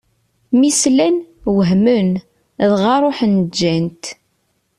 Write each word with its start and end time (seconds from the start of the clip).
Mi 0.59 0.69
slan, 0.81 1.17
wehmen, 1.55 2.09
dɣa 2.71 2.95
ṛuḥen 3.05 3.33
ǧǧan-t. 3.49 4.03